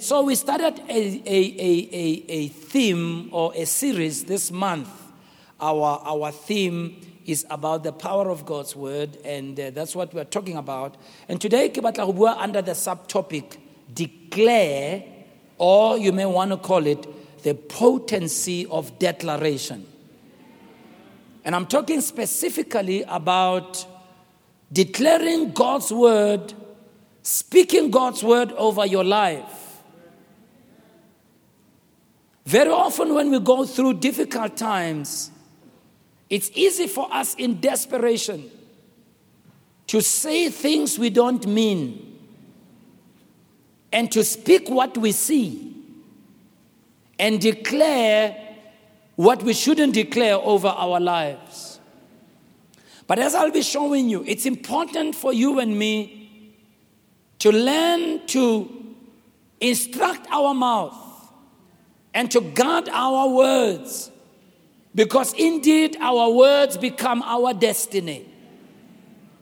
[0.00, 4.88] So we started a, a, a, a, theme or a series this month.
[5.60, 10.24] Our, our theme is about the power of God's word, and uh, that's what we're
[10.24, 10.96] talking about.
[11.28, 13.58] And today, ke batla under the subtopic
[13.94, 15.04] declare,
[15.56, 17.06] or you may want to call it
[17.44, 19.86] the potency of declaration.
[21.44, 23.86] And I'm talking specifically about
[24.72, 26.54] declaring God's word,
[27.22, 29.62] speaking God's word over your life.
[32.46, 35.32] Very often, when we go through difficult times,
[36.30, 38.50] it's easy for us in desperation
[39.88, 42.18] to say things we don't mean
[43.92, 45.74] and to speak what we see
[47.18, 48.36] and declare
[49.16, 51.80] what we shouldn't declare over our lives.
[53.08, 56.54] But as I'll be showing you, it's important for you and me
[57.40, 58.94] to learn to
[59.60, 61.05] instruct our mouth
[62.16, 64.10] and to guard our words
[64.94, 68.26] because indeed our words become our destiny.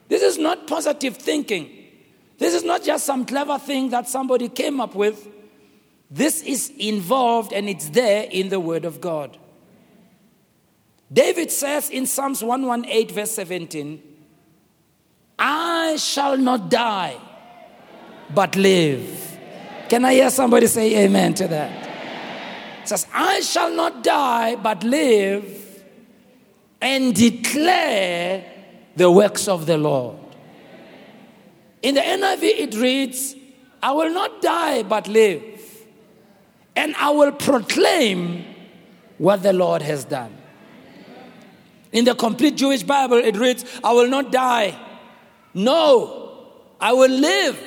[0.09, 1.71] This is not positive thinking.
[2.39, 5.29] This is not just some clever thing that somebody came up with.
[6.11, 9.39] This is involved and it's there in the Word of God.
[11.13, 14.03] David says in Psalms 118, verse 17,
[15.39, 17.21] I shall not die,
[18.35, 19.39] but live.
[19.89, 21.84] Can I hear somebody say amen to that?
[22.89, 25.85] Says, I shall not die, but live
[26.81, 28.45] and declare
[28.97, 30.19] the works of the Lord.
[31.83, 33.35] In the NIV, it reads,
[33.83, 35.43] I will not die, but live,
[36.75, 38.45] and I will proclaim
[39.19, 40.37] what the Lord has done.
[41.93, 44.79] In the complete Jewish Bible, it reads, I will not die.
[45.55, 46.49] No,
[46.81, 47.59] I will live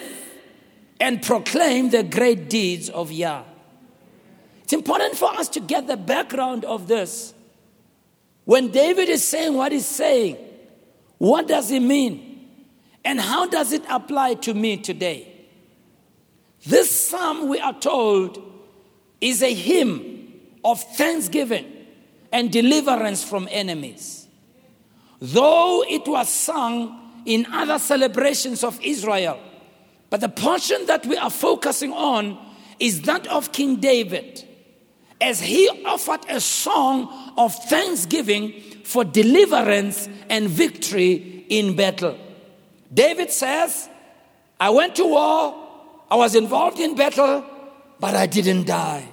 [1.00, 3.44] and proclaim the great deeds of Yah.
[4.68, 7.34] It's important for us to get the background of this.
[8.44, 10.36] When David is saying what he's saying,
[11.20, 12.50] what does he mean?
[13.06, 15.32] And how does it apply to me today?
[16.66, 18.44] This psalm, we are told,
[19.22, 20.34] is a hymn
[20.66, 21.72] of thanksgiving
[22.34, 24.28] and deliverance from enemies.
[25.22, 29.40] Though it was sung in other celebrations of Israel,
[30.10, 32.38] but the portion that we are focusing on
[32.82, 34.44] is that of King David
[35.20, 42.18] as he offered a song of thanksgiving for deliverance and victory in battle.
[42.94, 43.90] David says,
[44.60, 45.68] I went to war,
[46.10, 47.44] I was involved in battle,
[48.00, 49.08] but I didn't die.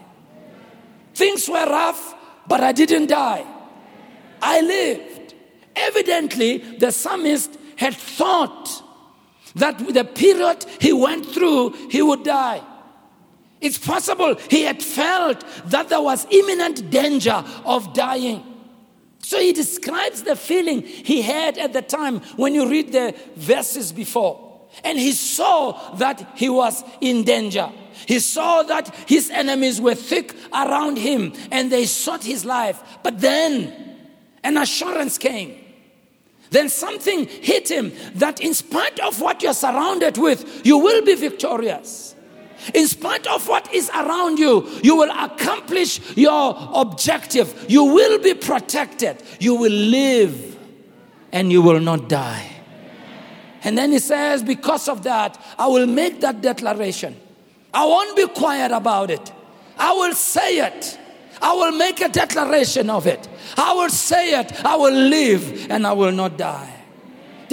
[1.15, 2.15] Things were rough,
[2.47, 3.45] but I didn't die.
[4.43, 5.35] I lived.
[5.75, 8.83] Evidently, the psalmist had thought
[9.57, 12.63] that with the period he went through, he would die.
[13.65, 18.45] It's possible he had felt that there was imminent danger of dying.
[19.21, 23.91] So he describes the feeling he had at the time when you read the verses
[23.91, 24.61] before.
[24.85, 27.71] And he saw that he was in danger.
[28.07, 32.83] He saw that his enemies were thick around him and they sought his life.
[33.03, 33.73] But then
[34.43, 35.59] an assurance came.
[36.51, 41.15] Then something hit him that, in spite of what you're surrounded with, you will be
[41.15, 42.14] victorious.
[42.73, 47.67] In spite of what is around you, you will accomplish your objective.
[47.69, 49.23] You will be protected.
[49.39, 50.57] You will live
[51.33, 52.51] and you will not die.
[53.65, 57.17] And then he says, Because of that, I will make that declaration.
[57.73, 59.33] I won't be quiet about it.
[59.79, 60.99] I will say it.
[61.43, 63.29] I will make a declaration of it.
[63.57, 64.65] I will say it.
[64.65, 66.74] I will live and I will not die.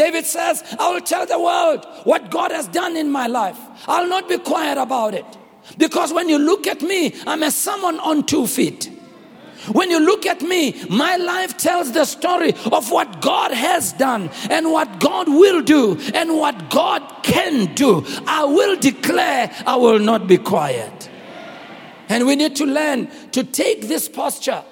[0.01, 3.59] David says, I will tell the world what God has done in my life.
[3.85, 5.25] I'll not be quiet about it.
[5.77, 8.89] Because when you look at me, I'm a someone on two feet.
[9.71, 14.31] When you look at me, my life tells the story of what God has done
[14.49, 18.03] and what God will do and what God can do.
[18.25, 21.11] I will declare, I will not be quiet.
[22.09, 24.63] And we need to learn to take this posture.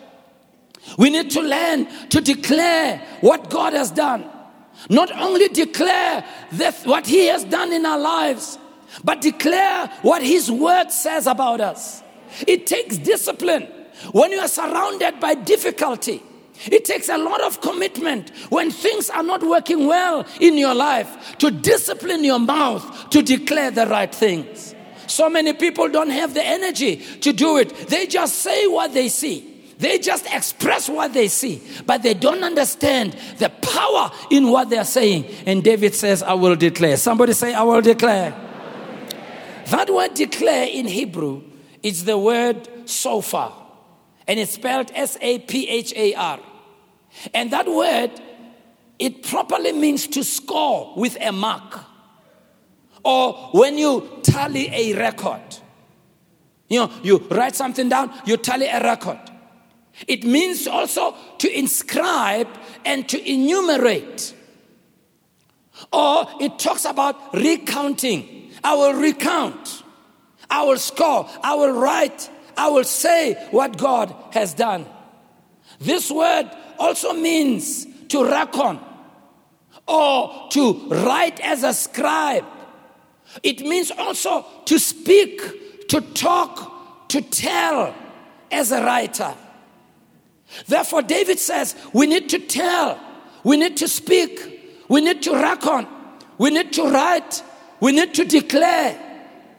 [0.97, 4.27] We need to learn to declare what God has done.
[4.89, 6.23] Not only declare
[6.53, 8.57] that what He has done in our lives,
[9.03, 12.01] but declare what His word says about us.
[12.47, 13.67] It takes discipline
[14.11, 16.23] when you are surrounded by difficulty.
[16.65, 21.37] It takes a lot of commitment when things are not working well in your life
[21.37, 24.75] to discipline your mouth to declare the right things.
[25.07, 29.09] So many people don't have the energy to do it, they just say what they
[29.09, 29.48] see.
[29.79, 34.83] They just express what they see, but they don't understand the power in what they're
[34.83, 35.25] saying.
[35.45, 36.97] And David says, I will declare.
[36.97, 38.31] Somebody say, I will declare.
[39.67, 41.43] that word declare in Hebrew
[41.81, 43.53] is the word sophar,
[44.27, 46.39] and it's spelled S A P H A R.
[47.33, 48.11] And that word,
[48.99, 51.79] it properly means to score with a mark,
[53.05, 55.39] or when you tally a record.
[56.67, 59.19] You know, you write something down, you tally a record.
[60.07, 62.47] It means also to inscribe
[62.85, 64.33] and to enumerate.
[65.91, 68.51] Or it talks about recounting.
[68.63, 69.83] I will recount.
[70.49, 71.29] I will score.
[71.43, 72.29] I will write.
[72.57, 74.85] I will say what God has done.
[75.79, 78.79] This word also means to reckon
[79.87, 82.45] or to write as a scribe.
[83.43, 87.95] It means also to speak, to talk, to tell
[88.51, 89.33] as a writer.
[90.67, 92.99] Therefore, David says we need to tell,
[93.43, 95.87] we need to speak, we need to reckon,
[96.37, 97.43] we need to write,
[97.79, 98.97] we need to declare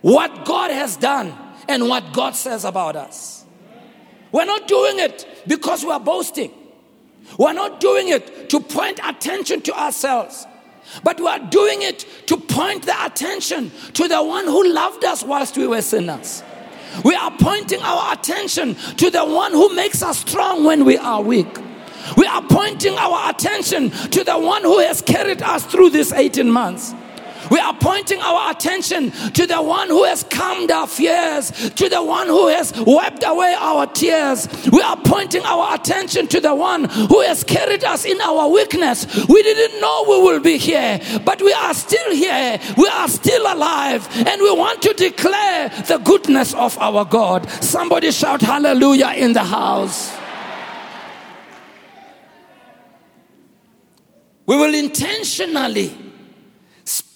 [0.02, 1.32] what God has done
[1.68, 3.44] and what God says about us.
[4.32, 6.52] We're not doing it because we're boasting.
[7.38, 10.46] We're not doing it to point attention to ourselves,
[11.04, 15.22] but we are doing it to point the attention to the one who loved us
[15.22, 16.42] whilst we were sinners.
[17.04, 21.22] We are pointing our attention to the one who makes us strong when we are
[21.22, 21.58] weak.
[22.16, 26.50] We are pointing our attention to the one who has carried us through these 18
[26.50, 26.94] months.
[27.50, 32.02] We are pointing our attention to the one who has calmed our fears, to the
[32.02, 34.48] one who has wiped away our tears.
[34.70, 39.06] We are pointing our attention to the one who has carried us in our weakness.
[39.26, 42.60] We didn't know we will be here, but we are still here.
[42.76, 47.50] We are still alive, and we want to declare the goodness of our God.
[47.62, 50.16] Somebody shout hallelujah in the house.
[54.46, 56.09] We will intentionally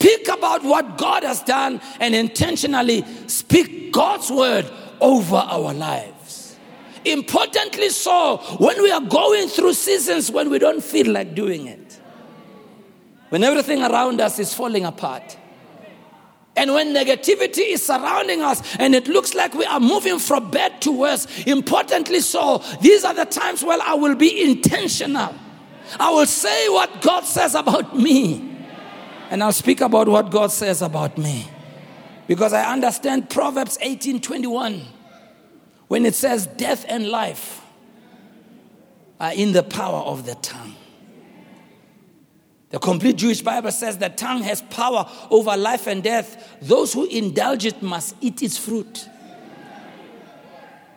[0.04, 4.70] Speak about what God has done and intentionally speak God's word
[5.00, 6.58] over our lives.
[7.06, 11.98] Importantly, so when we are going through seasons when we don't feel like doing it,
[13.30, 15.38] when everything around us is falling apart.
[16.54, 20.82] And when negativity is surrounding us and it looks like we are moving from bad
[20.82, 25.34] to worse, importantly so, these are the times where I will be intentional.
[25.98, 28.53] I will say what God says about me.
[29.30, 31.48] And I'll speak about what God says about me.
[32.26, 34.82] Because I understand Proverbs 18 21
[35.88, 37.60] when it says, Death and life
[39.20, 40.74] are in the power of the tongue.
[42.70, 46.56] The complete Jewish Bible says the tongue has power over life and death.
[46.60, 49.08] Those who indulge it must eat its fruit.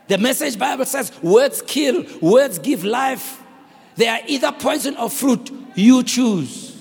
[0.07, 3.43] The message Bible says words kill, words give life.
[3.95, 5.51] They are either poison or fruit.
[5.75, 6.76] You choose.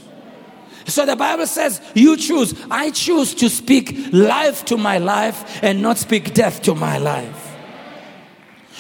[0.87, 2.55] So the Bible says, You choose.
[2.71, 7.55] I choose to speak life to my life and not speak death to my life.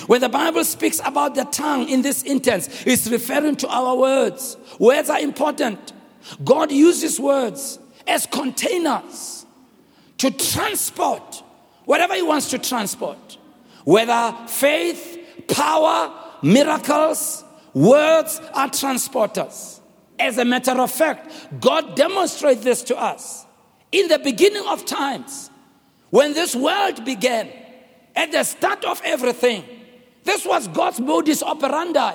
[0.06, 4.56] When the Bible speaks about the tongue in this instance, it's referring to our words.
[4.78, 5.92] Words are important.
[6.44, 9.46] God uses words as containers
[10.18, 11.42] to transport
[11.86, 13.38] whatever He wants to transport,
[13.84, 15.18] whether faith,
[15.48, 16.12] power,
[16.42, 17.44] miracles,
[17.74, 19.75] words are transporters.
[20.18, 23.44] As a matter of fact, God demonstrates this to us.
[23.92, 25.50] In the beginning of times,
[26.10, 27.50] when this world began,
[28.14, 29.64] at the start of everything,
[30.24, 32.14] this was God's modus operandi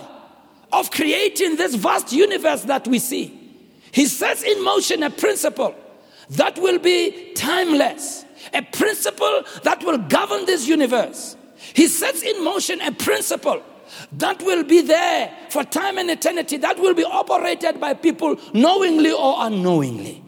[0.74, 3.38] of creating this vast universe that we see.
[3.92, 5.76] He sets in motion a principle
[6.32, 11.36] that will be timeless, a principle that will govern this universe.
[11.74, 13.62] He sets in motion a principle
[14.14, 19.12] that will be there for time and eternity, that will be operated by people knowingly
[19.12, 20.24] or unknowingly.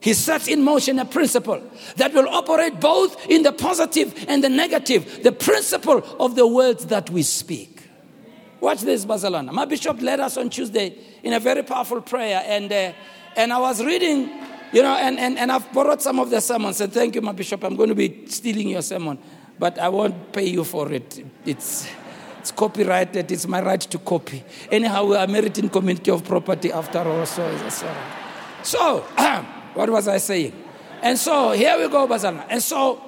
[0.00, 1.62] He sets in motion a principle
[1.96, 6.86] that will operate both in the positive and the negative, the principle of the words
[6.86, 7.82] that we speak.
[8.60, 9.52] Watch this, Barcelona.
[9.52, 12.92] My bishop led us on Tuesday in a very powerful prayer, and, uh,
[13.36, 14.30] and I was reading,
[14.72, 16.80] you know, and, and, and I've borrowed some of the sermons.
[16.80, 17.62] And thank you, my bishop.
[17.62, 19.18] I'm going to be stealing your sermon,
[19.58, 21.24] but I won't pay you for it.
[21.44, 21.86] It's.
[22.40, 23.30] It's copyrighted.
[23.30, 24.42] It's my right to copy.
[24.70, 27.26] Anyhow, we are married in community of property after all.
[27.26, 27.70] So,
[28.62, 29.00] so,
[29.74, 30.52] what was I saying?
[31.02, 32.46] And so here we go, Bazalna.
[32.48, 33.02] And so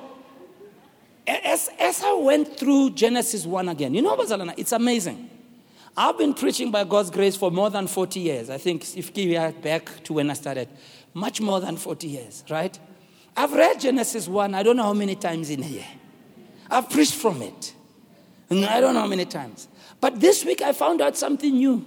[1.27, 5.31] as, as I went through Genesis 1 again, you know, Bazalana, it's amazing.
[5.97, 8.51] I've been preaching by God's grace for more than 40 years.
[8.51, 10.69] I think if we are back to when I started,
[11.15, 12.79] much more than 40 years, right?
[13.37, 15.87] I've read Genesis 1, I don't know how many times in a year.
[16.71, 17.75] I've preached from it.
[18.53, 19.69] I don't know how many times.
[20.01, 21.85] But this week I found out something new.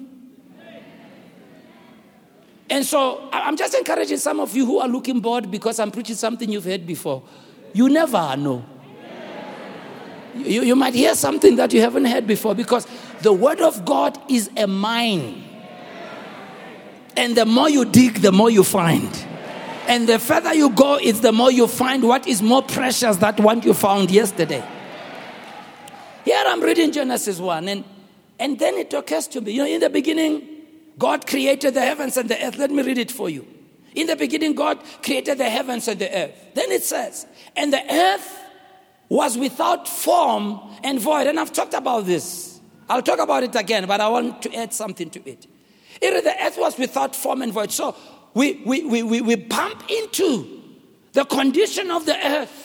[2.70, 6.16] And so I'm just encouraging some of you who are looking bored because I'm preaching
[6.16, 7.24] something you've heard before.
[7.74, 8.66] You never know.
[10.36, 12.88] You, you might hear something that you haven't heard before because
[13.22, 15.44] the Word of God is a mine.
[17.16, 19.10] And the more you dig, the more you find.
[19.88, 23.36] And the further you go, it's the more you find what is more precious than
[23.36, 24.64] what you found yesterday.
[26.26, 27.84] Here I'm reading Genesis 1, and,
[28.40, 30.42] and then it occurs to me, you know, in the beginning,
[30.98, 32.58] God created the heavens and the earth.
[32.58, 33.46] Let me read it for you.
[33.94, 36.32] In the beginning, God created the heavens and the earth.
[36.56, 38.40] Then it says, and the earth
[39.08, 41.28] was without form and void.
[41.28, 42.60] And I've talked about this.
[42.90, 45.46] I'll talk about it again, but I want to add something to it.
[46.02, 47.72] it the earth was without form and void.
[47.72, 47.96] So
[48.34, 50.64] we, we, we, we, we bump into
[51.14, 52.65] the condition of the earth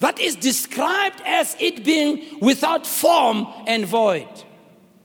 [0.00, 4.28] that is described as it being without form and void.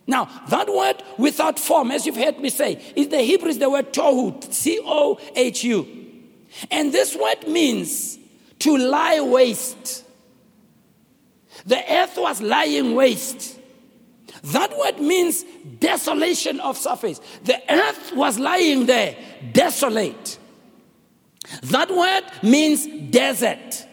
[0.07, 3.69] Now, that word without form, as you've heard me say, is the Hebrew is the
[3.69, 5.87] word tohu, T O H U.
[6.71, 8.17] And this word means
[8.59, 10.03] to lie waste.
[11.65, 13.59] The earth was lying waste.
[14.43, 15.43] That word means
[15.79, 17.19] desolation of surface.
[17.43, 19.15] The earth was lying there,
[19.53, 20.37] desolate.
[21.63, 23.84] That word means desert.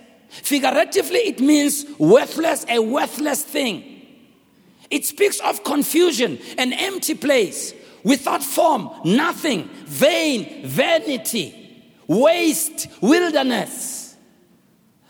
[0.53, 3.83] Figuratively, it means worthless, a worthless thing.
[4.91, 7.73] It speaks of confusion, an empty place,
[8.05, 11.55] without form, nothing, vain, vanity,
[12.07, 14.15] waste, wilderness.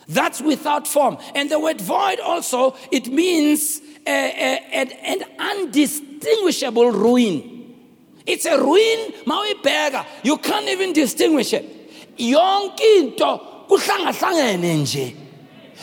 [0.06, 1.18] That's without form.
[1.34, 7.74] And the word void also, it means an undistinguishable ruin.
[8.26, 12.16] It's a ruin, mawibheka, you can't even distinguish it.
[12.16, 15.16] Yonke into kuhlangahlangene nje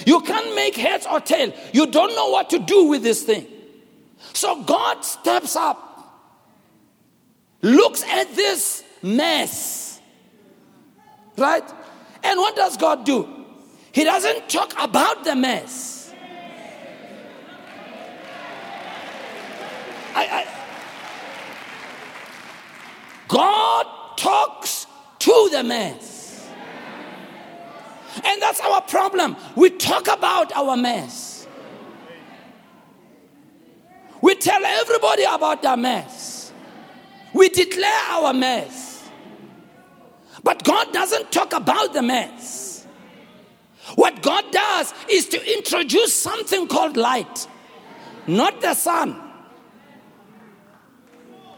[0.06, 1.53] you can't make heads or tail.
[1.74, 3.48] You don't know what to do with this thing.
[4.34, 5.86] So god steps up
[7.62, 9.89] looks at this mess
[11.39, 11.63] right?
[12.24, 13.27] And what does god do?
[13.91, 16.13] He doesn't talk about the mess.
[20.15, 20.48] I, I,
[23.27, 23.86] god
[24.18, 24.86] talks
[25.20, 26.19] to the mess
[28.16, 29.36] and that's our problem.
[29.56, 31.48] We talk about our mess.
[34.22, 36.51] We tell everybody about our mess.
[37.34, 39.10] We declare our mess.
[40.44, 42.88] But God doesn't talk about the mess.
[43.96, 47.48] What God does is to introduce something called light,
[48.28, 49.20] not the sun.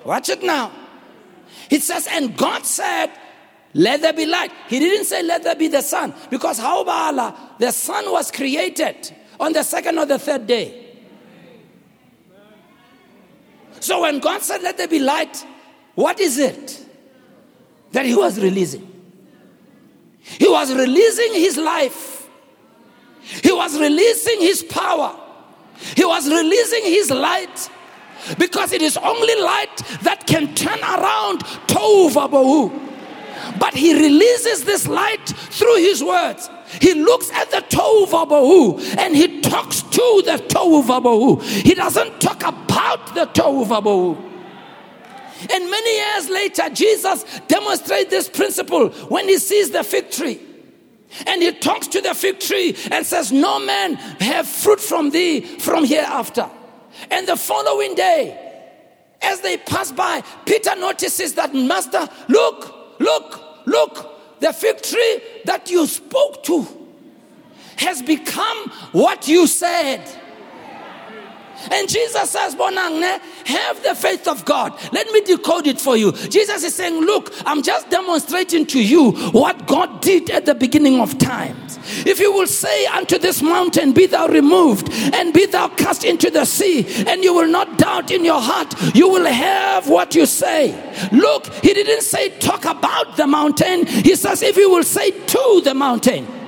[0.05, 0.71] Watch it now.
[1.69, 3.11] It says, and God said,
[3.73, 4.51] let there be light.
[4.67, 6.13] He didn't say, let there be the sun.
[6.29, 10.77] Because how Allah, the sun was created on the second or the third day.
[13.79, 15.45] So when God said, let there be light,
[15.95, 16.85] what is it
[17.93, 18.87] that He was releasing?
[20.19, 22.29] He was releasing His life,
[23.21, 25.17] He was releasing His power,
[25.95, 27.69] He was releasing His light.
[28.37, 32.90] Because it is only light that can turn around Tohu Vabohu.
[33.59, 36.49] But he releases this light through his words.
[36.79, 41.41] He looks at the Tohu Vabohu and he talks to the Tohu Vabohu.
[41.43, 44.31] He doesn't talk about the Tohu Vabohu.
[45.49, 50.39] And many years later, Jesus demonstrates this principle when he sees the fig tree.
[51.27, 55.41] And he talks to the fig tree and says, No man have fruit from thee
[55.41, 56.49] from hereafter.
[57.09, 58.37] And the following day,
[59.21, 65.71] as they pass by, Peter notices that, Master, look, Look, look, the fig tree that
[65.71, 66.67] you spoke to
[67.77, 70.07] has become what you said.
[71.69, 74.73] And Jesus says, Bonangne, have the faith of God.
[74.91, 76.11] Let me decode it for you.
[76.13, 80.99] Jesus is saying, Look, I'm just demonstrating to you what God did at the beginning
[80.99, 81.79] of times.
[82.05, 86.29] If you will say unto this mountain, Be thou removed, and be thou cast into
[86.29, 90.25] the sea, and you will not doubt in your heart, you will have what you
[90.25, 90.71] say.
[91.11, 95.61] Look, he didn't say talk about the mountain, he says, If you will say to
[95.63, 96.40] the mountain.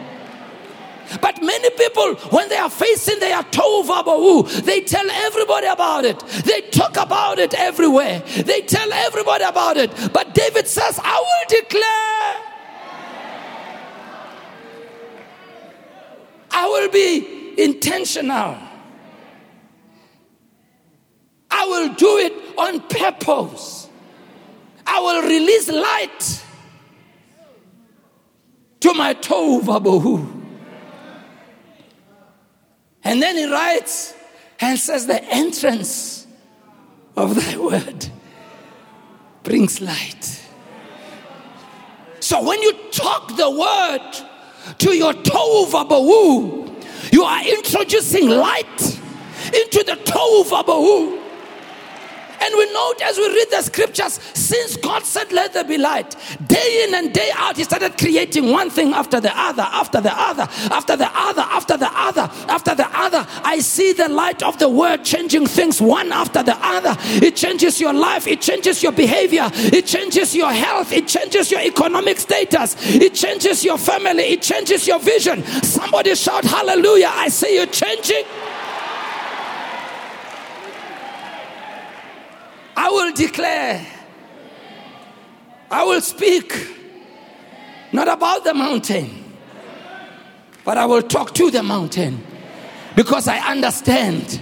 [1.21, 6.19] But many people, when they are facing their tohu they tell everybody about it.
[6.19, 8.19] They talk about it everywhere.
[8.19, 9.91] They tell everybody about it.
[10.13, 12.53] But David says, I will declare.
[16.51, 18.57] I will be intentional.
[21.49, 23.89] I will do it on purpose.
[24.85, 26.43] I will release light
[28.81, 30.42] to my tohu
[33.03, 34.13] and then he writes
[34.59, 36.27] and says, The entrance
[37.15, 38.09] of thy word
[39.43, 40.41] brings light.
[42.19, 44.29] So when you talk the word,
[44.79, 46.69] to your tohu vabohu.
[47.11, 48.81] You are introducing light
[49.53, 51.22] into the tohu vabohu.
[52.43, 56.15] And we note as we read the scriptures, since God said, Let there be light,
[56.45, 60.11] day in and day out, He started creating one thing after the other, after the
[60.13, 63.25] other, after the other, after the other, after the other.
[63.43, 66.97] I see the light of the word changing things one after the other.
[67.25, 71.61] It changes your life, it changes your behavior, it changes your health, it changes your
[71.61, 75.43] economic status, it changes your family, it changes your vision.
[75.63, 77.11] Somebody shout, Hallelujah!
[77.13, 78.25] I see you changing.
[82.83, 83.87] I will declare,
[85.71, 86.53] I will speak,
[87.93, 89.23] not about the mountain,
[90.65, 92.21] but I will talk to the mountain
[92.93, 94.41] because I understand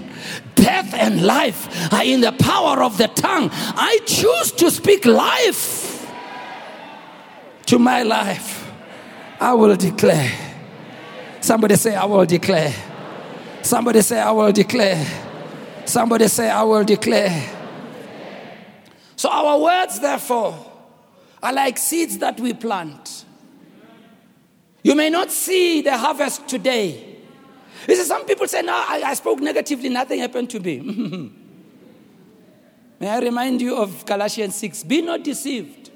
[0.56, 3.52] death and life are in the power of the tongue.
[3.54, 6.12] I choose to speak life
[7.68, 8.72] to my life.
[9.40, 10.32] I will declare.
[11.42, 12.74] Somebody say, I will declare.
[13.62, 15.06] Somebody say, I will declare.
[15.86, 17.61] Somebody say, I will declare.
[19.22, 20.58] So our words, therefore,
[21.44, 23.24] are like seeds that we plant.
[24.82, 27.20] You may not see the harvest today.
[27.88, 30.80] You see, some people say, No, I, I spoke negatively, nothing happened to me.
[33.00, 35.92] may I remind you of Galatians 6 Be not deceived.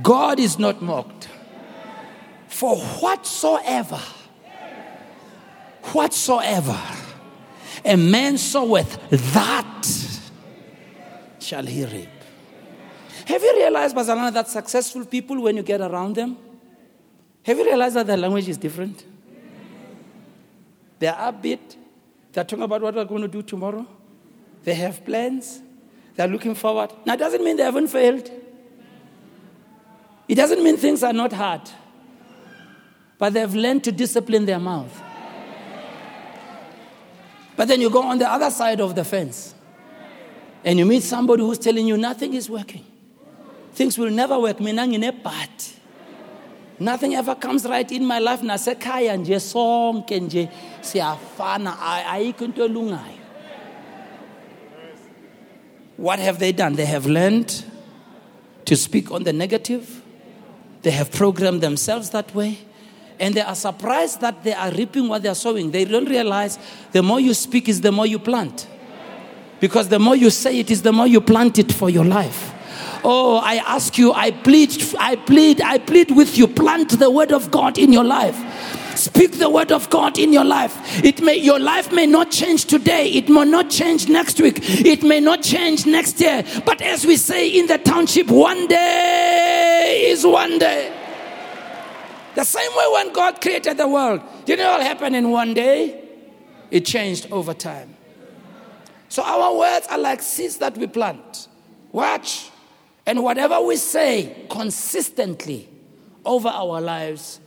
[0.00, 1.28] God is not mocked.
[2.46, 4.00] For whatsoever,
[5.86, 6.80] whatsoever
[7.84, 9.73] a man soweth, that
[11.44, 12.08] shall he reap.
[13.26, 16.36] Have you realized, Bazalana, that successful people, when you get around them,
[17.42, 19.04] have you realized that their language is different?
[20.98, 21.76] They're upbeat.
[22.32, 23.86] They're talking about what we're going to do tomorrow.
[24.64, 25.60] They have plans.
[26.16, 26.90] They're looking forward.
[27.04, 28.30] Now, it doesn't mean they haven't failed.
[30.26, 31.62] It doesn't mean things are not hard.
[33.18, 35.02] But they've learned to discipline their mouth.
[37.56, 39.53] But then you go on the other side of the fence
[40.64, 42.84] and you meet somebody who's telling you nothing is working.
[43.74, 44.60] Things will never work.
[44.60, 45.72] a part.
[46.78, 48.40] Nothing ever comes right in my life.
[48.40, 50.48] Nasekhaya nje sonke nje
[50.80, 52.98] siyafana ayikho into.
[55.96, 56.74] What have they done?
[56.74, 57.64] They have learned
[58.64, 60.02] to speak on the negative.
[60.82, 62.58] They have programmed themselves that way
[63.20, 65.70] and they are surprised that they are reaping what they are sowing.
[65.70, 66.58] They don't realize
[66.92, 68.66] the more you speak is the more you plant.
[69.64, 72.52] Because the more you say it is the more you plant it for your life.
[73.02, 77.32] Oh, I ask you, I plead, I plead, I plead with you, plant the word
[77.32, 78.36] of God in your life.
[78.94, 81.02] Speak the word of God in your life.
[81.02, 83.08] It may your life may not change today.
[83.12, 84.58] It may not change next week.
[84.84, 86.44] It may not change next year.
[86.66, 90.92] But as we say in the township, one day is one day.
[92.34, 96.04] The same way when God created the world, didn't all happen in one day?
[96.70, 97.93] It changed over time.
[99.14, 101.46] So our words are like seeds that we plant.
[101.92, 102.50] Watch.
[103.06, 105.68] And whatever we say consistently
[106.24, 107.38] over our lives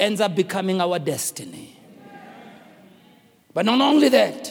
[0.00, 1.78] ends up becoming our destiny.
[3.54, 4.48] But not only that,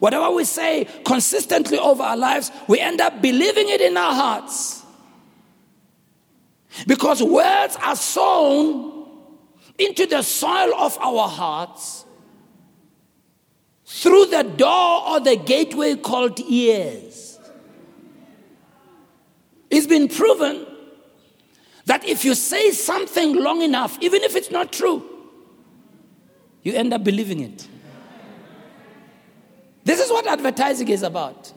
[0.00, 4.82] whatever we say consistently over our lives, we end up believing it in our hearts.
[6.88, 9.06] Because words are sown
[9.78, 12.03] into the soil of our hearts
[14.02, 17.38] through the door or the gateway called ears.
[19.70, 20.66] It's been proven
[21.86, 25.04] that if you say something long enough, even if it's not true,
[26.62, 27.68] you end up believing it.
[29.84, 31.52] This is what advertising is about.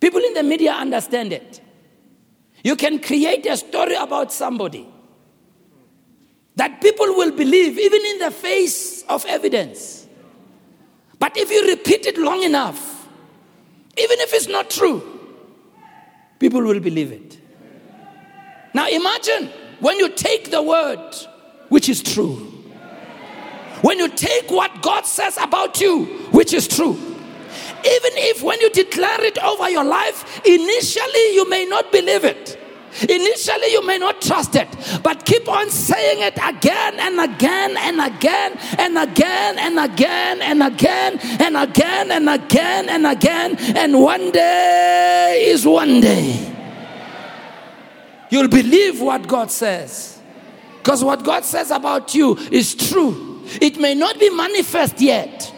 [0.00, 1.62] People in the media understand it.
[2.62, 4.86] You can create a story about somebody
[6.56, 9.99] that people will believe, even in the face of evidence.
[11.20, 13.06] But if you repeat it long enough,
[13.96, 15.02] even if it's not true,
[16.40, 17.38] people will believe it.
[18.74, 21.14] Now imagine when you take the word,
[21.68, 22.36] which is true,
[23.82, 28.70] when you take what God says about you, which is true, even if when you
[28.70, 32.59] declare it over your life, initially you may not believe it.
[33.08, 34.68] Initially, you may not trust it,
[35.02, 40.62] but keep on saying it again and again and again and again and again and
[40.62, 43.56] again and again and again and again.
[43.76, 46.56] And one day is one day.
[48.30, 50.20] You'll believe what God says.
[50.78, 53.42] Because what God says about you is true.
[53.60, 55.52] It may not be manifest yet,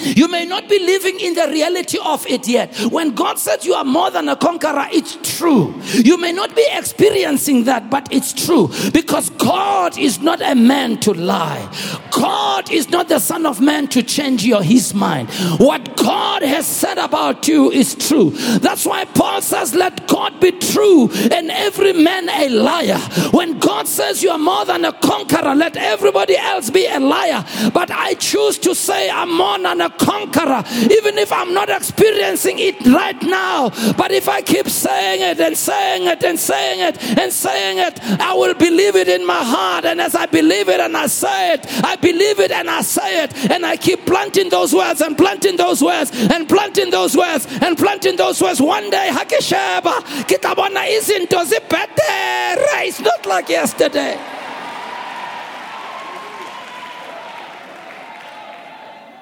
[0.00, 2.74] You may not be living in the reality of it yet.
[2.90, 5.74] When God said you are more than a conqueror, it's true.
[5.92, 10.98] You may not be experiencing that, but it's true because God is not a man
[11.00, 11.68] to lie.
[12.10, 15.28] God is not the son of man to change your his mind.
[15.58, 18.30] What God has said about you is true.
[18.58, 22.98] That's why Paul says, "Let God be true and every man a liar."
[23.30, 27.44] When God says you are more than a conqueror, let everybody else be a liar.
[27.72, 32.58] But I choose to say I'm more than a conqueror, even if I'm not experiencing
[32.58, 33.70] it right now.
[33.96, 38.00] But if I keep saying it and saying it and saying it and saying it,
[38.20, 39.84] I will believe it in my heart.
[39.84, 43.24] And as I believe it and I say it, I believe it and I say
[43.24, 43.50] it.
[43.50, 47.76] And I keep planting those words and planting those words and planting those words and
[47.76, 48.60] planting those words.
[48.60, 52.86] One day, hakisheba, kitabona izinto zibhetere.
[52.86, 54.37] It's not like yesterday.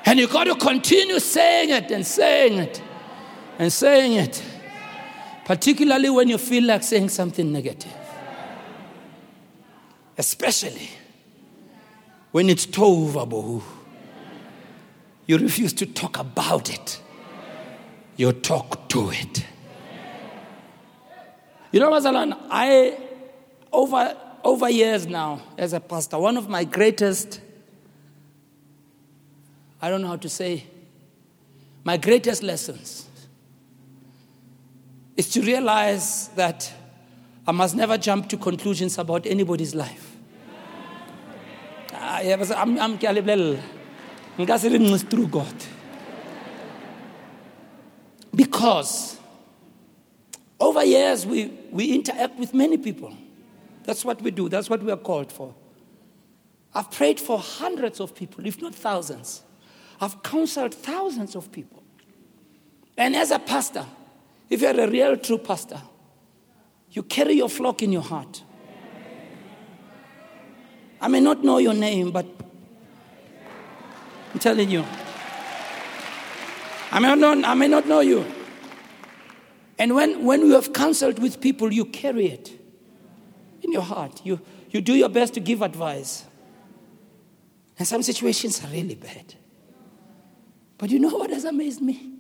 [0.09, 2.81] And you got to continue saying it and saying it
[3.59, 4.41] and saying it,
[5.45, 7.93] particularly when you feel like saying something negative.
[10.17, 10.89] Especially
[12.31, 13.63] when it's tohu
[15.27, 17.03] You refuse to talk about it,
[18.17, 19.45] you talk to it.
[21.73, 22.97] You know, Mazalan, I,
[23.73, 27.41] over, over years now as a pastor, one of my greatest
[29.87, 30.65] I don't know how to say,
[31.85, 33.07] my greatest lessons
[35.17, 36.73] is to realize that
[37.47, 40.17] I must never jump to conclusions about anybody's life.
[41.93, 42.99] Ah, I'm, I'm
[45.03, 45.55] through God.
[48.35, 49.21] Because
[50.59, 53.17] over years we, we interact with many people.
[53.85, 55.55] That's what we do, that's what we are called for.
[56.75, 59.45] I've prayed for hundreds of people, if not thousands.
[60.01, 61.83] I've counseled thousands of people.
[62.97, 63.85] And as a pastor,
[64.49, 65.81] if you're a real true pastor,
[66.91, 68.43] you carry your flock in your heart.
[71.01, 72.27] I may not know your name, but
[74.33, 74.85] I'm telling you.
[76.91, 78.25] I may not, know, I may not know you.
[79.79, 82.51] And when, when you have counseled with people, you carry it
[83.63, 84.21] in your heart.
[84.25, 86.25] You, you do your best to give advice.
[87.79, 89.35] And some situations are really bad.
[90.79, 92.13] But you know what has amazed me?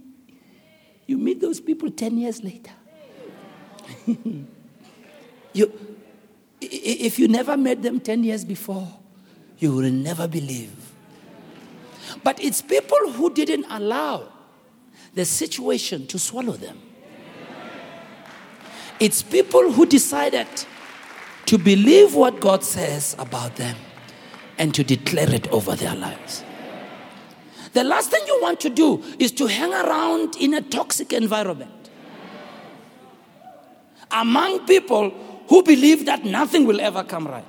[1.06, 2.72] You meet those people 10 years later.
[5.52, 5.72] you,
[6.60, 8.88] if you never met them 10 years before,
[9.58, 10.72] you will never believe.
[12.22, 14.32] But it's people who didn't allow
[15.14, 16.80] the situation to swallow them.
[18.98, 20.48] It's people who decided
[21.46, 23.76] to believe what God says about them
[24.58, 26.42] and to declare it over their lives.
[27.76, 31.90] The last thing you want to do is to hang around in a toxic environment
[34.10, 35.10] among people
[35.46, 37.44] who believe that nothing will ever come right.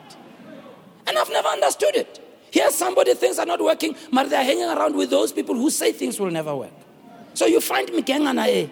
[1.07, 2.19] And I've never understood it.
[2.51, 5.93] Here, somebody things are not working, but they're hanging around with those people who say
[5.93, 6.75] things will never work.
[7.33, 8.69] So you find Mikenganae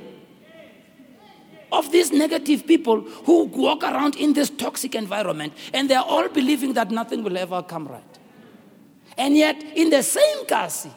[1.72, 6.74] of these negative people who walk around in this toxic environment and they're all believing
[6.74, 8.20] that nothing will ever come right.
[9.18, 10.90] And yet, in the same kasi,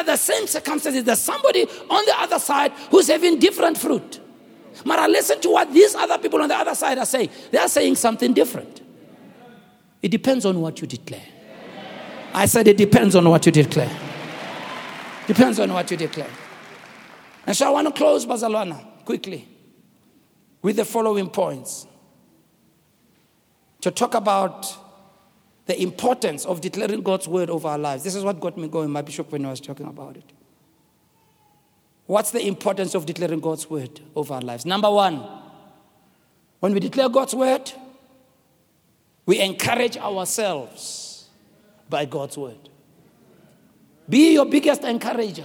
[0.00, 4.20] under the same circumstances, there's somebody on the other side who's having different fruit.
[4.84, 7.30] But I listen to what these other people on the other side are saying.
[7.50, 8.80] They are saying something different.
[10.02, 11.26] It depends on what you declare.
[12.32, 13.90] I said it depends on what you declare.
[15.26, 16.30] Depends on what you declare.
[17.46, 19.46] And so I want to close Bazalwana quickly
[20.62, 21.86] with the following points
[23.80, 24.76] to talk about
[25.70, 28.02] the importance of declaring God's word over our lives.
[28.02, 30.24] This is what got me going, my bishop, when I was talking about it.
[32.06, 34.66] What's the importance of declaring God's word over our lives?
[34.66, 35.24] Number one,
[36.58, 37.70] when we declare God's word,
[39.26, 41.28] we encourage ourselves
[41.88, 42.68] by God's word.
[44.08, 45.44] Be your biggest encourager.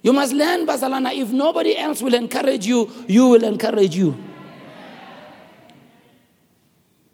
[0.00, 4.16] You must learn, Bazalana, if nobody else will encourage you, you will encourage you.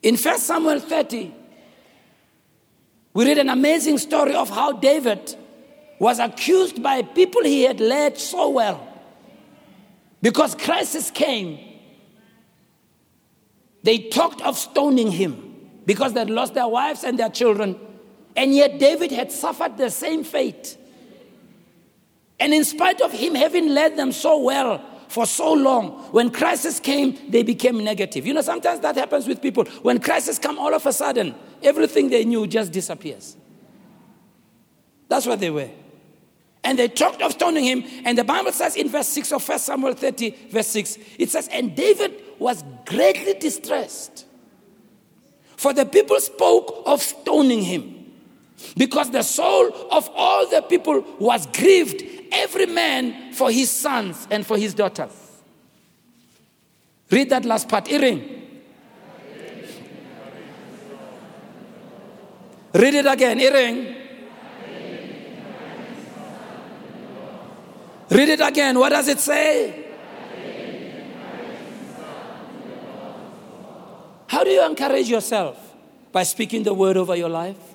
[0.05, 1.35] In 1 Samuel 30,
[3.15, 5.35] we read an amazing story of how David
[5.99, 8.87] was accused by people he had led so well.
[10.21, 11.59] Because crisis came,
[13.83, 17.79] they talked of stoning him because they'd lost their wives and their children.
[18.37, 20.77] And yet David had suffered the same fate.
[22.39, 24.85] And in spite of him having led them so well,
[25.15, 25.93] for so long.
[26.11, 28.27] When crisis came, they became negative.
[28.27, 29.65] You know, sometimes that happens with people.
[29.83, 33.37] When crisis come, all of a sudden, everything they knew just disappears.
[35.09, 35.71] That's what they were.
[36.65, 37.85] And they talked of stoning him.
[38.05, 41.47] And the Bible says in verse 6 of 1 Samuel 30, verse 6, it says,
[41.53, 44.27] And David was greatly distressed.
[45.57, 48.04] For the people spoke of stoning him.
[48.77, 54.47] Because the soul of all the people was grieved, every man for his sons and
[54.47, 55.13] for his daughters.
[57.11, 57.91] Read that last part.
[57.91, 58.43] Iring.
[62.73, 63.41] Read it again.
[63.41, 63.97] Iring.
[68.11, 68.79] Read it again.
[68.79, 69.85] What does it say?
[74.27, 75.57] How do you encourage yourself?
[76.11, 77.74] By speaking the word over your life.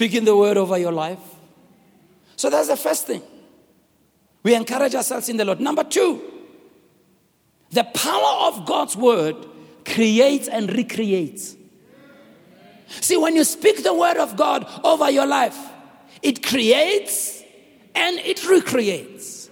[0.00, 1.18] Speaking the word over your life.
[2.34, 3.20] So that's the first thing.
[4.42, 5.60] We encourage ourselves in the Lord.
[5.60, 6.22] Number two,
[7.70, 9.36] the power of God's word
[9.84, 11.54] creates and recreates.
[13.02, 15.58] See, when you speak the word of God over your life,
[16.22, 17.42] it creates
[17.94, 19.50] and it recreates.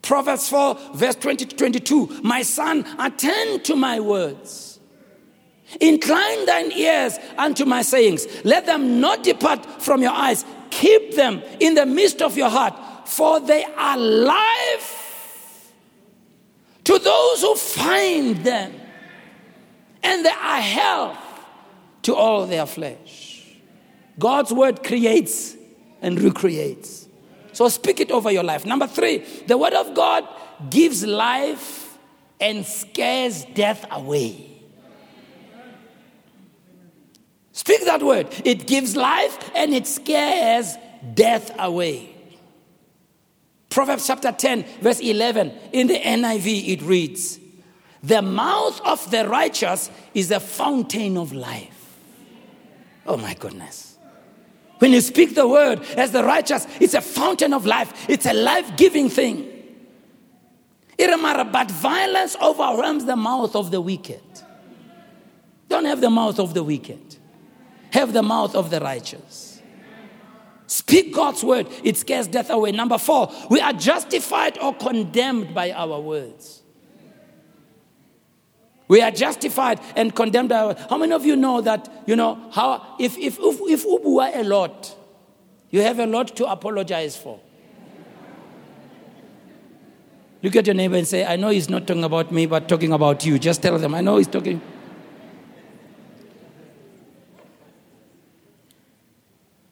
[0.00, 4.67] Proverbs 4, verse 20 to 22 My son, attend to my words.
[5.80, 8.26] Incline thine ears unto my sayings.
[8.44, 10.44] Let them not depart from your eyes.
[10.70, 12.74] Keep them in the midst of your heart,
[13.08, 15.72] for they are life
[16.84, 18.72] to those who find them,
[20.02, 21.18] and they are health
[22.02, 23.44] to all their flesh.
[24.18, 25.54] God's word creates
[26.00, 27.06] and recreates.
[27.52, 28.64] So speak it over your life.
[28.64, 30.26] Number three, the word of God
[30.70, 31.98] gives life
[32.40, 34.57] and scares death away.
[37.58, 38.28] Speak that word.
[38.44, 40.76] It gives life and it scares
[41.14, 42.14] death away.
[43.68, 47.40] Proverbs chapter 10, verse 11, in the NIV, it reads
[48.00, 51.96] The mouth of the righteous is a fountain of life.
[53.04, 53.98] Oh my goodness.
[54.78, 58.34] When you speak the word as the righteous, it's a fountain of life, it's a
[58.34, 59.50] life giving thing.
[60.96, 64.22] But violence overwhelms the mouth of the wicked.
[65.68, 67.17] Don't have the mouth of the wicked,
[67.92, 69.60] have the mouth of the righteous.
[70.66, 72.72] Speak God's word, it scares death away.
[72.72, 76.62] Number four, we are justified or condemned by our words.
[78.86, 80.52] We are justified and condemned.
[80.52, 84.42] How many of you know that, you know, how if, if, if, if Ubu a
[84.44, 84.94] lot,
[85.70, 87.40] you have a lot to apologize for.
[90.42, 92.92] Look at your neighbor and say, I know he's not talking about me, but talking
[92.92, 93.38] about you.
[93.38, 94.60] Just tell them, I know he's talking.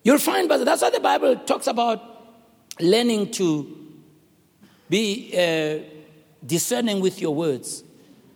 [0.06, 2.00] You'll find, but that's why the Bible talks about
[2.78, 3.76] learning to
[4.88, 5.80] be uh,
[6.46, 7.82] discerning with your words.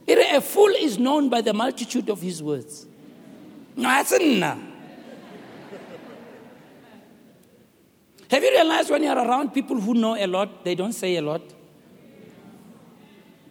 [0.09, 2.88] A fool is known by the multitude of his words.
[3.76, 4.11] Have
[8.33, 11.42] you realized when you're around people who know a lot, they don't say a lot?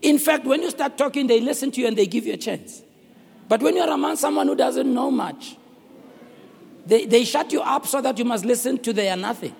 [0.02, 2.38] In fact, when you start talking, they listen to you and they give you a
[2.38, 2.82] chance.
[3.48, 5.56] But when you're around someone who doesn't know much,
[6.86, 9.56] they, they shut you up so that you must listen to their nothing.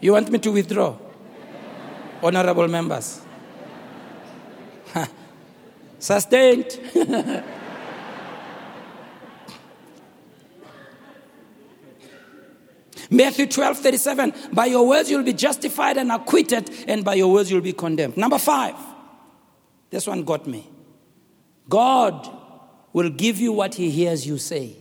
[0.00, 0.96] You want me to withdraw?
[2.22, 3.22] Honorable members.
[5.98, 6.78] Sustained.
[13.10, 14.34] Matthew 12, 37.
[14.52, 18.16] By your words you'll be justified and acquitted, and by your words you'll be condemned.
[18.16, 18.74] Number five.
[19.90, 20.68] This one got me.
[21.68, 22.28] God
[22.94, 24.76] will give you what he hears you say.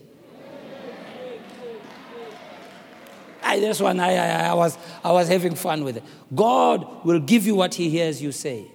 [3.42, 6.04] I, this one, I, I, I, was, I was having fun with it.
[6.34, 8.68] God will give you what he hears you say.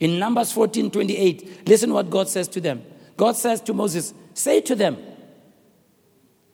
[0.00, 2.82] In Numbers 14 28, listen what God says to them.
[3.16, 4.96] God says to Moses, Say to them,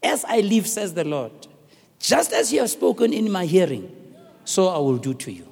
[0.03, 1.33] As I live, says the Lord,
[1.99, 3.91] just as you have spoken in my hearing,
[4.45, 5.49] so I will do to you.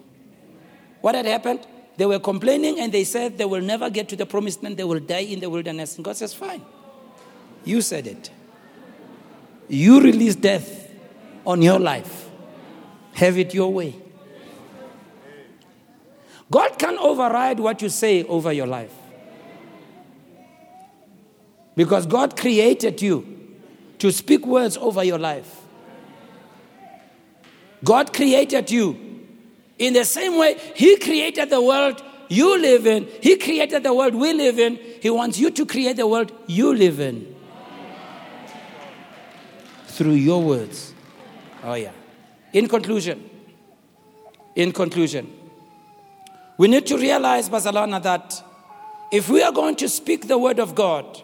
[1.00, 1.66] What had happened?
[1.98, 4.84] They were complaining and they said they will never get to the promised land, they
[4.84, 5.96] will die in the wilderness.
[5.96, 6.64] And God says, Fine.
[7.64, 8.30] You said it.
[9.68, 10.90] You release death
[11.44, 12.30] on your life.
[13.14, 13.96] Have it your way.
[16.48, 18.94] God can override what you say over your life.
[21.74, 23.56] Because God created you
[23.98, 25.62] to speak words over your life.
[27.82, 29.07] God created you
[29.78, 34.14] in the same way He created the world you live in, He created the world
[34.14, 34.78] we live in.
[35.00, 37.34] He wants you to create the world you live in
[39.86, 40.94] through your words.
[41.64, 41.92] Oh, yeah.
[42.52, 43.28] In conclusion,
[44.54, 45.32] in conclusion,
[46.56, 48.42] we need to realize, Bazalwana, that
[49.10, 51.22] if we are going to speak the word of God,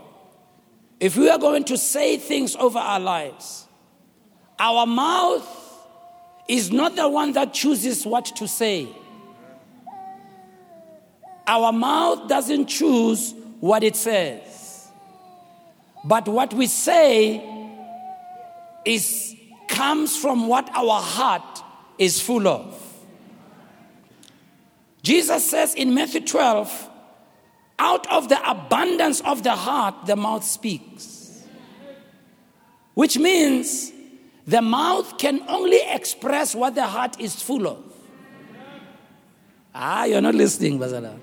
[1.01, 3.67] if we are going to say things over our lives,
[4.59, 5.64] our mouth
[6.49, 8.89] is not the one that chooses what to say.
[11.47, 14.89] Our mouth doesn't choose what it says.
[16.05, 17.43] But what we say
[18.85, 19.35] is
[19.69, 21.63] comes from what our heart
[21.99, 22.81] is full of.
[25.03, 26.91] Jesus says in Matthew 12,
[27.79, 31.43] out of the abundance of the heart, the mouth speaks.
[32.95, 33.93] Which means
[34.47, 37.83] the mouth can only express what the heart is full of.
[39.75, 41.19] Ah, you're not listening, Bazala.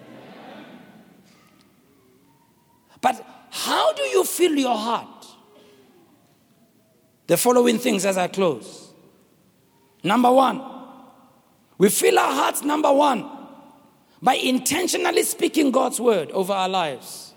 [3.00, 5.08] But how do you fill your heart?
[7.28, 8.90] The following things as I close.
[10.04, 10.62] Number one,
[11.78, 13.30] we fill our hearts, number one,
[14.22, 17.34] by intentionally speaking God's word over our lives.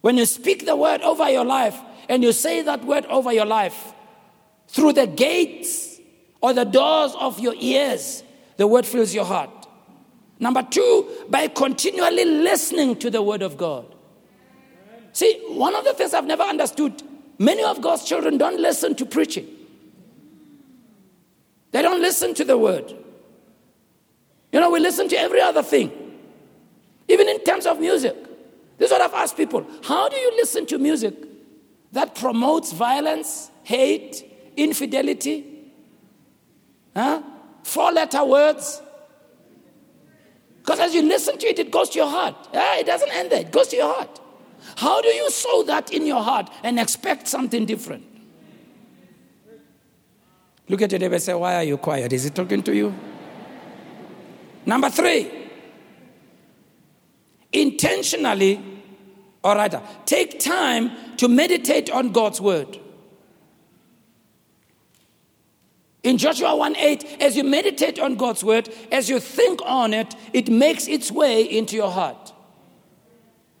[0.00, 1.78] When you speak the word over your life
[2.08, 3.92] and you say that word over your life,
[4.68, 6.00] through the gates
[6.40, 8.22] or the doors of your ears,
[8.56, 9.50] the word fills your heart.
[10.38, 13.86] Number two, by continually listening to the word of God.
[15.12, 17.02] See, one of the things I've never understood
[17.38, 19.48] many of God's children don't listen to preaching,
[21.70, 22.94] they don't listen to the word.
[24.52, 25.90] You know, we listen to every other thing,
[27.08, 28.14] even in terms of music.
[28.78, 31.14] This is what I've asked people How do you listen to music
[31.94, 34.24] that promotes violence, hate,
[34.56, 35.44] infidelity?
[36.94, 37.22] Huh?
[37.62, 38.82] Four letter words?
[40.58, 42.34] Because as you listen to it, it goes to your heart.
[42.52, 44.20] Yeah, it doesn't end there, it goes to your heart.
[44.76, 48.04] How do you sow that in your heart and expect something different?
[50.68, 52.12] Look at your neighbor and say, Why are you quiet?
[52.12, 52.94] Is he talking to you?
[54.66, 55.30] Number three,
[57.52, 58.60] intentionally,
[59.44, 62.78] or rather, take time to meditate on God's word.
[66.02, 70.14] In Joshua 1 8, as you meditate on God's word, as you think on it,
[70.34, 72.32] it makes its way into your heart.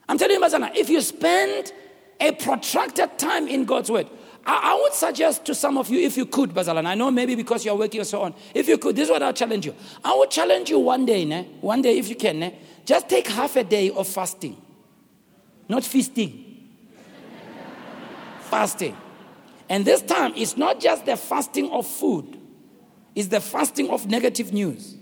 [0.06, 1.72] I'm telling you, Mazana, if you spend
[2.20, 4.08] a protracted time in God's word,
[4.46, 7.64] I, would suggest to some of you, if you could, Bazalan, I know maybe because
[7.64, 9.74] you're working and so on, if you could, this is what I'll challenge you.
[10.04, 11.44] I would challenge you one day, ne?
[11.62, 12.58] one day if you can, ne?
[12.84, 14.60] just take half a day of fasting,
[15.66, 16.43] not feasting,
[18.44, 18.96] fasting.
[19.68, 22.38] And this time, it's not just the fasting of food,
[23.14, 24.96] it's the fasting of negative news.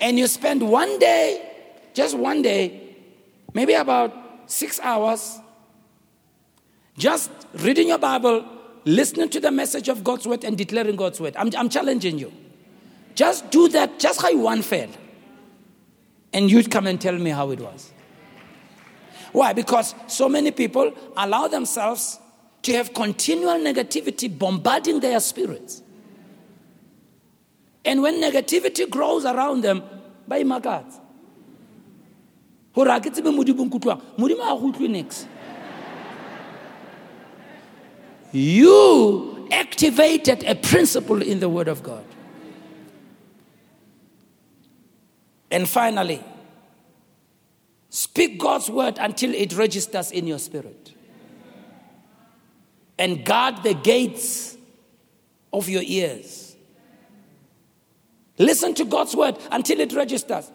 [0.00, 1.46] And you spend one day,
[1.92, 2.96] just one day,
[3.52, 4.14] maybe about
[4.46, 5.38] six hours,
[6.96, 8.44] just reading your Bible,
[8.84, 11.36] listening to the message of God's word, and declaring God's word.
[11.36, 12.32] I'm, I'm challenging you.
[13.14, 14.88] Just do that, just how you one fell.
[16.32, 17.92] And you'd come and tell me how it was.
[19.32, 19.52] Why?
[19.52, 22.18] Because so many people allow themselves
[22.62, 25.82] to have continual negativity bombarding their spirits.
[27.84, 29.82] And when negativity grows around them,
[30.28, 30.98] by makats.
[32.72, 35.26] Hore modimo a next
[38.32, 42.04] you activated a principle in the Word of God.
[45.50, 46.22] And finally,
[47.90, 50.94] speak God's word until it registers in your spirit.
[52.98, 54.56] And guard the gates
[55.52, 56.56] of your ears.
[58.38, 60.50] Listen to God's word until it registers.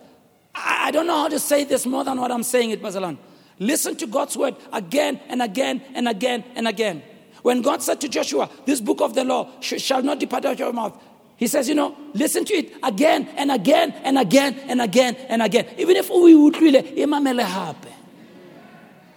[0.56, 3.18] I don't know how to say this more than what I'm saying it, Bazalan.
[3.60, 7.04] Listen to God's word again and again and again and again.
[7.42, 10.60] When God said to Joshua, This book of the law shall not depart out of
[10.60, 11.00] your mouth,
[11.38, 15.42] he says, you know, listen to it again and again and again and again and
[15.42, 15.68] again.
[15.78, 17.04] Even if we would really,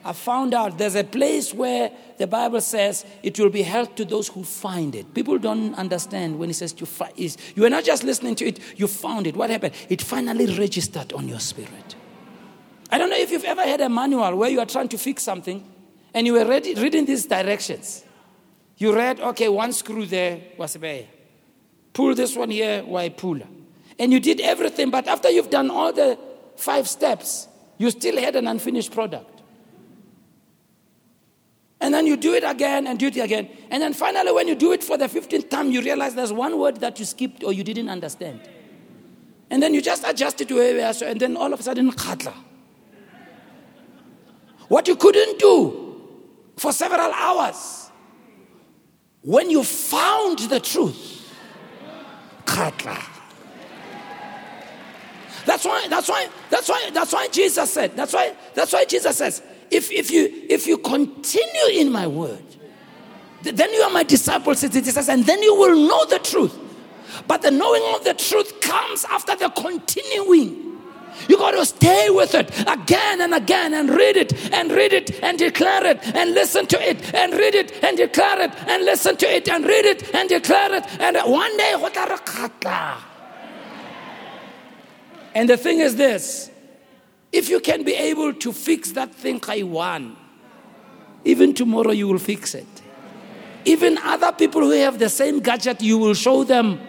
[0.04, 4.04] I found out there's a place where the Bible says it will be held to
[4.04, 5.14] those who find it.
[5.14, 7.12] People don't understand when it says you find
[7.54, 9.37] You are not just listening to it, you found it.
[9.37, 9.74] What happened?
[9.88, 11.94] It finally registered on your spirit.
[12.90, 15.22] I don't know if you've ever had a manual where you are trying to fix
[15.22, 15.64] something
[16.14, 18.02] and you were reading these directions.
[18.77, 21.06] You read, okay, one screw there was a there.
[21.99, 23.40] Pull this one here, why pull?
[23.99, 26.17] And you did everything, but after you've done all the
[26.55, 29.42] five steps, you still had an unfinished product.
[31.81, 33.51] And then you do it again and do it again.
[33.69, 36.61] And then finally, when you do it for the 15th time, you realize there's one
[36.61, 38.49] word that you skipped or you didn't understand.
[39.51, 42.35] And then you just adjust it to where and then all of a sudden, khatla.
[44.69, 46.01] What you couldn't do
[46.59, 47.90] for several hours
[49.23, 51.17] when you found the truth,
[55.46, 59.17] That's why, that's why, that's why, that's why Jesus said, that's why, that's why Jesus
[59.17, 62.42] says, if, if you if you continue in my word,
[63.42, 66.57] then you are my disciples, it says, and then you will know the truth.
[67.27, 70.67] But the knowing of the truth comes after the continuing.
[71.29, 75.23] You got to stay with it again and again and read it and read it
[75.23, 79.16] and declare it and listen to it and read it and declare it and listen
[79.16, 80.85] to it and read it and declare it.
[81.00, 81.75] And one day,
[85.35, 86.50] and the thing is this
[87.33, 90.16] if you can be able to fix that thing I want,
[91.25, 92.66] even tomorrow you will fix it.
[93.64, 96.81] Even other people who have the same gadget, you will show them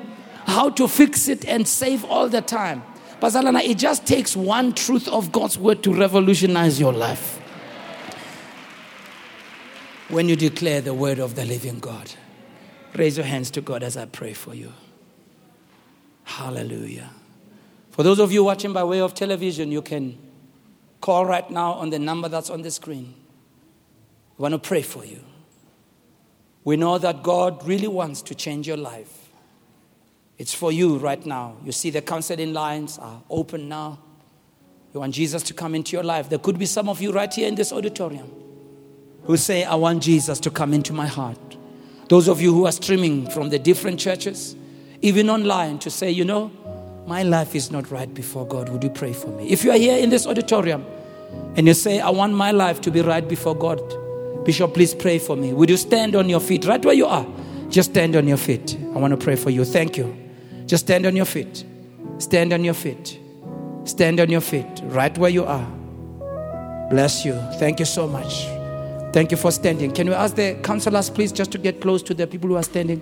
[0.45, 2.84] how to fix it and save all the time.
[3.20, 7.38] Bazalana, it just takes one truth of God's word to revolutionize your life.
[10.07, 12.11] When you declare the word of the living God,
[12.95, 14.72] raise your hands to God as I pray for you.
[16.24, 17.09] Hallelujah.
[17.91, 20.17] For those of you watching by way of television, you can
[21.01, 23.13] call right now on the number that's on the screen.
[24.38, 25.20] We want to pray for you.
[26.63, 29.18] We know that God really wants to change your life.
[30.39, 31.57] It's for you right now.
[31.65, 33.99] You see, the counseling lines are open now.
[34.93, 36.29] You want Jesus to come into your life.
[36.29, 38.31] There could be some of you right here in this auditorium
[39.25, 41.37] who say, I want Jesus to come into my heart.
[42.07, 44.55] Those of you who are streaming from the different churches,
[45.01, 46.51] even online, to say, you know,
[47.05, 48.69] my life is not right before God.
[48.69, 49.49] Would you pray for me?
[49.49, 50.85] If you are here in this auditorium
[51.55, 53.81] and you say, I want my life to be right before God,
[54.45, 55.51] Bishop, please pray for me.
[55.51, 57.27] Would you stand on your feet right where you are?
[57.69, 58.77] Just stand on your feet.
[58.79, 59.65] I want to pray for you.
[59.65, 60.28] Thank you.
[60.70, 61.65] Just stand on your feet.
[62.20, 63.20] Stand on your feet.
[63.86, 65.67] Stand on your feet, right where you are.
[66.91, 67.34] Bless you.
[67.57, 68.45] Thank you so much.
[69.11, 69.91] Thank you for standing.
[69.91, 72.61] Can we ask the counselors, please, just to get close to the people who are
[72.61, 73.01] standing?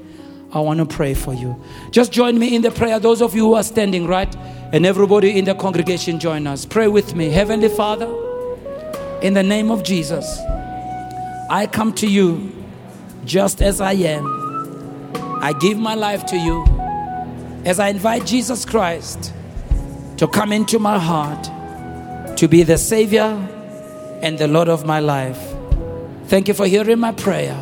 [0.53, 1.61] I want to pray for you.
[1.91, 2.99] Just join me in the prayer.
[2.99, 4.34] Those of you who are standing, right?
[4.72, 6.63] And everybody in the congregation, join us.
[6.63, 7.30] Pray with me.
[7.30, 8.07] Heavenly Father,
[9.22, 10.39] in the name of Jesus,
[11.49, 12.49] I come to you
[13.26, 14.26] just as I am.
[15.41, 16.76] I give my life to you
[17.68, 19.34] as I invite Jesus Christ
[20.15, 23.26] to come into my heart, to be the Savior
[24.22, 25.38] and the Lord of my life.
[26.28, 27.57] Thank you for hearing my prayer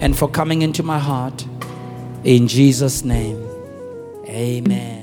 [0.00, 1.46] and for coming into my heart.
[2.24, 3.40] In Jesus' name,
[4.26, 4.97] amen.